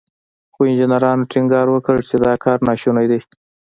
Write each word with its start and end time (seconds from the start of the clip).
خو 0.53 0.59
انجنيرانو 0.69 1.29
ټينګار 1.31 1.67
وکړ 1.71 1.97
چې 2.09 2.15
دا 2.25 2.33
کار 2.43 2.57
ناشونی 2.69 3.05
دی. 3.11 3.19